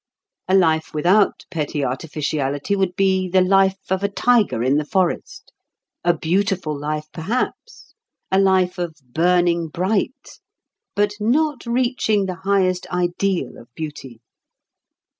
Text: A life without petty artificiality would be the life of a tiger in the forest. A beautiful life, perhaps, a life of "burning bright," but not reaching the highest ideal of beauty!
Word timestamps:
A 0.47 0.55
life 0.55 0.95
without 0.95 1.45
petty 1.51 1.83
artificiality 1.85 2.75
would 2.75 2.95
be 2.95 3.29
the 3.29 3.39
life 3.41 3.77
of 3.91 4.01
a 4.01 4.09
tiger 4.09 4.63
in 4.63 4.77
the 4.77 4.83
forest. 4.83 5.51
A 6.03 6.11
beautiful 6.11 6.75
life, 6.75 7.05
perhaps, 7.13 7.93
a 8.31 8.39
life 8.39 8.79
of 8.79 8.95
"burning 9.13 9.67
bright," 9.67 10.39
but 10.95 11.11
not 11.19 11.67
reaching 11.67 12.25
the 12.25 12.37
highest 12.41 12.87
ideal 12.89 13.59
of 13.59 13.67
beauty! 13.75 14.21